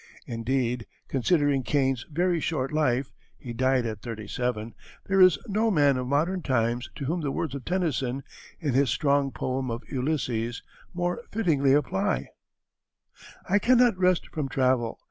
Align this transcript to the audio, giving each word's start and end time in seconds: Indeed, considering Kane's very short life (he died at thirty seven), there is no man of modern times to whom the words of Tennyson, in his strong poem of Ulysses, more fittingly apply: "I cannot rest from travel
Indeed, 0.25 0.87
considering 1.07 1.61
Kane's 1.61 2.07
very 2.11 2.39
short 2.39 2.71
life 2.71 3.13
(he 3.37 3.53
died 3.53 3.85
at 3.85 4.01
thirty 4.01 4.27
seven), 4.27 4.73
there 5.05 5.21
is 5.21 5.37
no 5.47 5.69
man 5.69 5.95
of 5.95 6.07
modern 6.07 6.41
times 6.41 6.89
to 6.95 7.05
whom 7.05 7.21
the 7.21 7.29
words 7.29 7.53
of 7.53 7.65
Tennyson, 7.65 8.23
in 8.59 8.73
his 8.73 8.89
strong 8.89 9.31
poem 9.31 9.69
of 9.69 9.83
Ulysses, 9.91 10.63
more 10.91 11.21
fittingly 11.31 11.73
apply: 11.73 12.29
"I 13.47 13.59
cannot 13.59 13.95
rest 13.95 14.25
from 14.29 14.49
travel 14.49 14.99